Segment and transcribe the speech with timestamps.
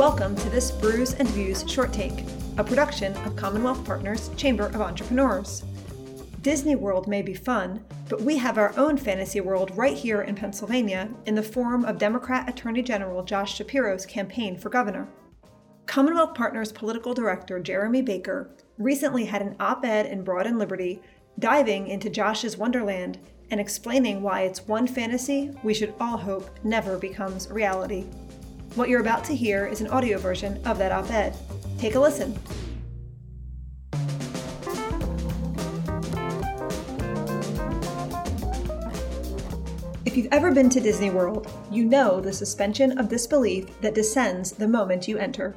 [0.00, 2.24] Welcome to this Brews and Views short take,
[2.56, 5.62] a production of Commonwealth Partners Chamber of Entrepreneurs.
[6.40, 10.34] Disney World may be fun, but we have our own fantasy world right here in
[10.34, 15.06] Pennsylvania in the form of Democrat Attorney General Josh Shapiro's campaign for governor.
[15.84, 18.48] Commonwealth Partners political director Jeremy Baker
[18.78, 21.02] recently had an op ed in Broad and Liberty
[21.38, 23.18] diving into Josh's Wonderland
[23.50, 28.06] and explaining why it's one fantasy we should all hope never becomes reality.
[28.76, 31.36] What you're about to hear is an audio version of that op ed.
[31.78, 32.38] Take a listen.
[40.06, 44.52] If you've ever been to Disney World, you know the suspension of disbelief that descends
[44.52, 45.56] the moment you enter.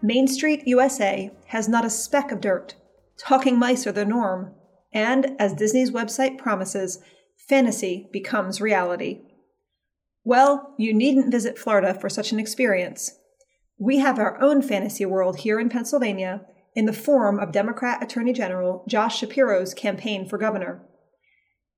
[0.00, 2.76] Main Street, USA has not a speck of dirt.
[3.18, 4.54] Talking mice are the norm.
[4.92, 7.00] And as Disney's website promises,
[7.36, 9.22] fantasy becomes reality.
[10.24, 13.18] Well, you needn't visit Florida for such an experience.
[13.78, 18.32] We have our own fantasy world here in Pennsylvania in the form of Democrat Attorney
[18.32, 20.82] General Josh Shapiro's campaign for governor.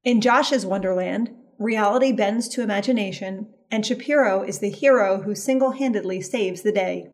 [0.05, 6.21] In Josh's Wonderland, reality bends to imagination, and Shapiro is the hero who single handedly
[6.21, 7.11] saves the day.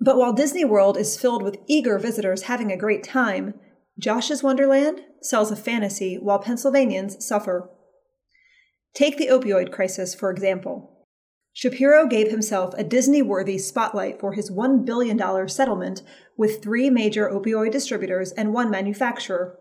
[0.00, 3.54] But while Disney World is filled with eager visitors having a great time,
[3.98, 7.68] Josh's Wonderland sells a fantasy while Pennsylvanians suffer.
[8.94, 11.06] Take the opioid crisis, for example.
[11.52, 16.02] Shapiro gave himself a Disney worthy spotlight for his $1 billion settlement
[16.36, 19.58] with three major opioid distributors and one manufacturer.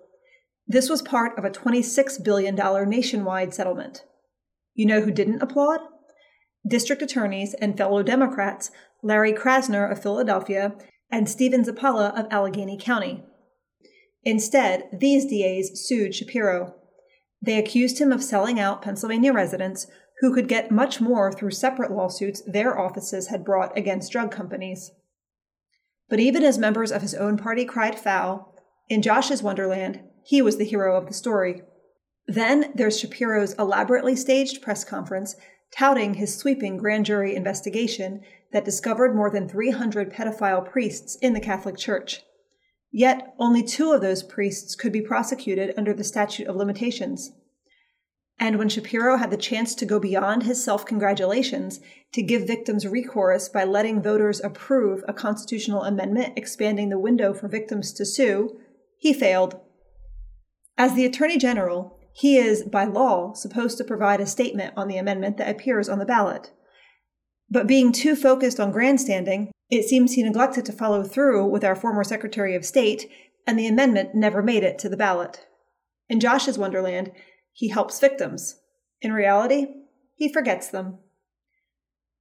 [0.68, 2.56] This was part of a $26 billion
[2.90, 4.04] nationwide settlement.
[4.74, 5.82] You know who didn't applaud?
[6.68, 8.72] District attorneys and fellow Democrats
[9.04, 10.74] Larry Krasner of Philadelphia
[11.12, 13.24] and Stephen Zappala of Allegheny County.
[14.24, 16.74] Instead, these DAs sued Shapiro.
[17.46, 19.88] They accused him of selling out Pennsylvania residents
[20.22, 24.92] who could get much more through separate lawsuits their offices had brought against drug companies.
[26.10, 28.56] But even as members of his own party cried foul,
[28.88, 31.64] in Josh's Wonderland, he was the hero of the story.
[32.28, 35.36] Then there's Shapiro's elaborately staged press conference
[35.76, 38.22] touting his sweeping grand jury investigation
[38.54, 42.22] that discovered more than 300 pedophile priests in the Catholic Church.
[42.92, 47.32] Yet, only two of those priests could be prosecuted under the statute of limitations.
[48.44, 51.80] And when Shapiro had the chance to go beyond his self congratulations
[52.12, 57.48] to give victims recourse by letting voters approve a constitutional amendment expanding the window for
[57.48, 58.60] victims to sue,
[58.98, 59.62] he failed.
[60.78, 64.98] As the Attorney General, he is, by law, supposed to provide a statement on the
[64.98, 66.52] amendment that appears on the ballot.
[67.50, 71.78] But being too focused on grandstanding, it seems he neglected to follow through with our
[71.78, 73.10] former Secretary of State,
[73.48, 75.48] and the amendment never made it to the ballot.
[76.10, 77.14] In Josh's Wonderland,
[77.54, 78.60] he helps victims.
[79.02, 79.68] In reality,
[80.16, 80.98] he forgets them.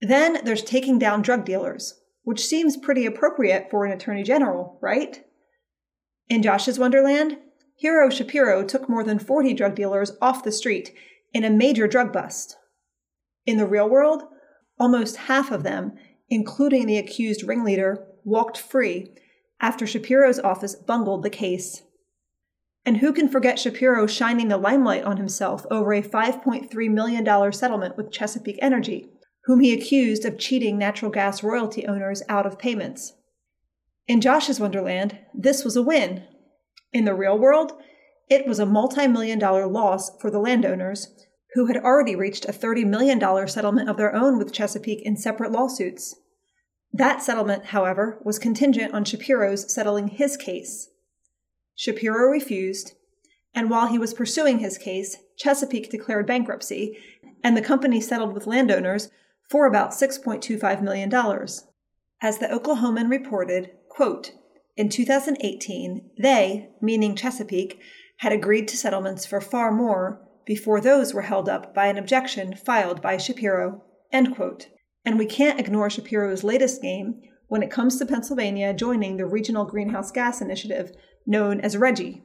[0.01, 5.25] Then there's taking down drug dealers, which seems pretty appropriate for an attorney general, right?
[6.29, 7.39] In Josh's Wonderland,
[7.77, 10.95] Hero Shapiro took more than 40 drug dealers off the street
[11.33, 12.57] in a major drug bust.
[13.45, 14.23] In the real world,
[14.79, 15.93] almost half of them
[16.33, 19.13] including the accused ringleader, walked free
[19.61, 21.83] after Shapiro's office bungled the case.
[22.85, 27.97] And who can forget Shapiro shining the limelight on himself over a $5.3 million settlement
[27.97, 29.09] with Chesapeake Energy,
[29.45, 33.13] whom he accused of cheating natural gas royalty owners out of payments?
[34.09, 36.25] In Josh's Wonderland, this was a win.
[36.93, 37.73] In the real world,
[38.29, 41.09] it was a multi million dollar loss for the landowners,
[41.55, 45.53] who had already reached a $30 million settlement of their own with Chesapeake in separate
[45.53, 46.17] lawsuits.
[46.93, 50.89] That settlement, however, was contingent on Shapiro's settling his case.
[51.75, 52.95] Shapiro refused,
[53.55, 56.97] and while he was pursuing his case, Chesapeake declared bankruptcy,
[57.43, 59.11] and the company settled with landowners
[59.49, 61.13] for about $6.25 million.
[62.21, 64.33] As the Oklahoman reported, quote,
[64.77, 67.81] in 2018, they, meaning Chesapeake,
[68.19, 72.55] had agreed to settlements for far more before those were held up by an objection
[72.55, 73.83] filed by Shapiro.
[74.11, 74.69] End quote.
[75.05, 77.21] And we can't ignore Shapiro's latest game
[77.53, 80.91] when it comes to Pennsylvania joining the Regional Greenhouse Gas Initiative,
[81.27, 82.23] known as RGGI.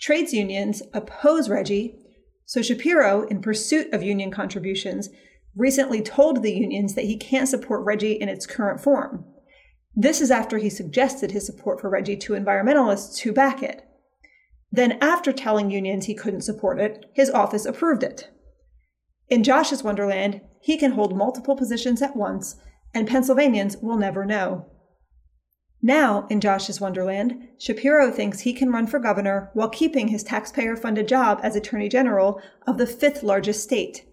[0.00, 1.96] Trades unions oppose RGGI,
[2.44, 5.10] so Shapiro, in pursuit of union contributions,
[5.54, 9.24] recently told the unions that he can't support RGGI in its current form.
[9.94, 13.86] This is after he suggested his support for RGGI to environmentalists who back it.
[14.72, 18.28] Then, after telling unions he couldn't support it, his office approved it.
[19.28, 22.56] In Josh's Wonderland, he can hold multiple positions at once,
[22.94, 24.66] and Pennsylvanians will never know.
[25.80, 30.76] Now, in Josh's Wonderland, Shapiro thinks he can run for governor while keeping his taxpayer
[30.76, 34.04] funded job as Attorney General of the fifth largest state.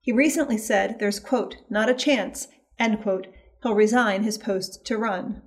[0.00, 2.48] He recently said there's, quote, not a chance,
[2.78, 3.28] end quote,
[3.62, 5.42] he'll resign his post to run.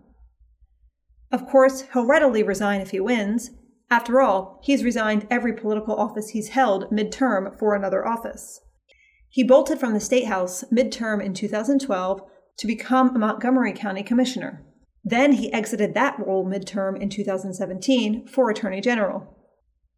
[1.31, 3.51] Of course, he'll readily resign if he wins.
[3.89, 8.61] After all, he's resigned every political office he's held midterm for another office.
[9.29, 12.21] He bolted from the State House midterm in 2012
[12.57, 14.63] to become a Montgomery County Commissioner.
[15.03, 19.35] Then he exited that role midterm in 2017 for Attorney General.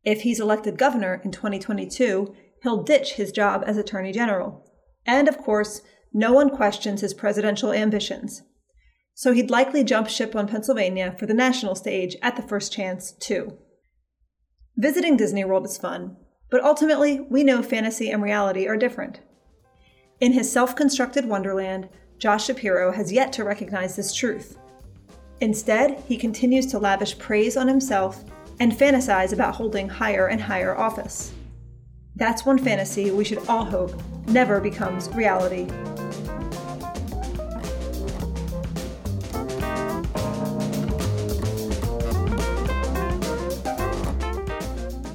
[0.04, 2.34] If he's elected governor in 2022,
[2.64, 4.66] he'll ditch his job as Attorney General.
[5.06, 5.82] And of course,
[6.14, 8.44] no one questions his presidential ambitions.
[9.14, 13.14] So he'd likely jump ship on Pennsylvania for the national stage at the first chance,
[13.14, 13.58] too.
[14.76, 16.18] Visiting Disney World is fun,
[16.52, 19.22] but ultimately, we know fantasy and reality are different.
[20.20, 21.90] In his self constructed Wonderland,
[22.20, 24.58] Josh Shapiro has yet to recognize this truth.
[25.40, 28.24] Instead, he continues to lavish praise on himself
[28.60, 31.32] and fantasize about holding higher and higher office.
[32.16, 33.94] That's one fantasy we should all hope
[34.28, 35.68] never becomes reality.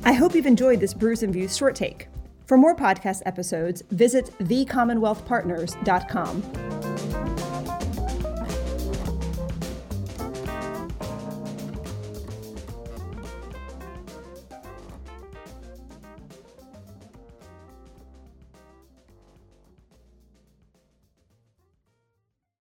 [0.05, 2.07] I hope you've enjoyed this Brews and Views short take.
[2.47, 6.72] For more podcast episodes, visit thecommonwealthpartners.com.